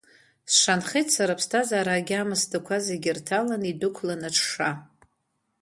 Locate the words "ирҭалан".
3.09-3.61